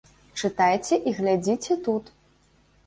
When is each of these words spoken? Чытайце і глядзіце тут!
Чытайце 0.39 0.99
і 1.11 1.15
глядзіце 1.21 1.79
тут! 1.91 2.13